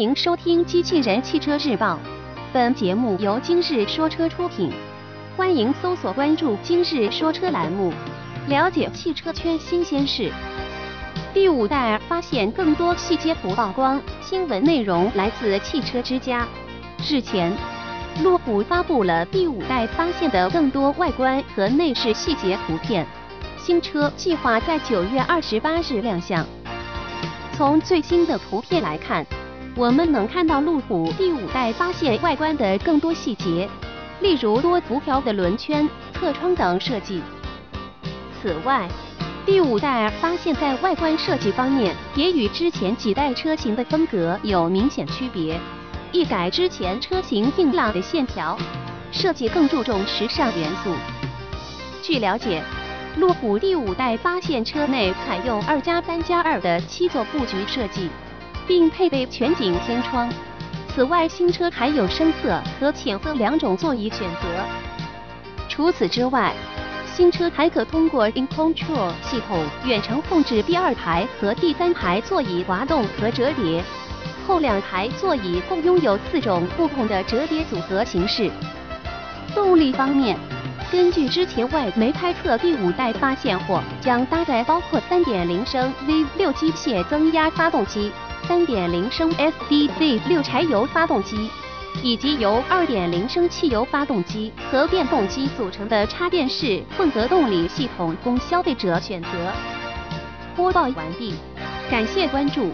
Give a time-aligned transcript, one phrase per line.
[0.00, 1.92] 欢迎收听《机器人汽车日报》，
[2.54, 4.72] 本节目由今日说车出品。
[5.36, 7.92] 欢迎搜索关注“今日说车”栏目，
[8.48, 10.32] 了解汽车圈新鲜事。
[11.34, 16.48] 第五代发现更多细节图曝光，新闻内容来自汽车之家。
[17.06, 17.54] 日前，
[18.22, 23.06] 路虎发布了第五代发现的更多外观和内饰细节图片，
[23.58, 26.46] 新车计划在九月二十八日亮相。
[27.52, 29.26] 从最新的图片来看，
[29.80, 33.66] 我们能看到路虎第五代发现外观的更多细节，
[34.20, 37.22] 例如多辐条的轮圈、侧窗等设计。
[38.42, 38.86] 此外，
[39.46, 45.58] 第五代发现在外观设计方面也与之前几代车型的风格有明显区别，
[46.12, 48.58] 一改之前车型硬朗的线条，
[49.10, 50.94] 设计更注重时尚元素。
[52.02, 52.62] 据了解。
[53.16, 58.08] 路虎第五代发现车内采用二加三加二的七座布局设计，
[58.70, 60.32] 并配备全景天窗。
[60.94, 64.46] 此外，新车还有深色和浅色两种座椅选择。
[65.68, 66.52] 除此之外，
[67.12, 73.82] 新车还可通过 In Control 系统远程控制第二排和第三排座椅滑动和折叠。
[74.46, 78.48] 后两排座椅共拥有四种不同的折叠组合形式。
[79.52, 80.38] 动力方面。
[80.92, 88.10] 根据之前外媒猜测，第五代发现货将搭载包括3.0升 V6 机械增压发动机、
[88.50, 91.48] 3.0升 SDZ 六柴油发动机，
[92.02, 99.28] 以及由2.0升汽油发动机和电动机组成的插电式混合动力系统，供消费者选择。
[100.56, 101.32] 播报完毕，
[101.88, 102.68] 感谢关注。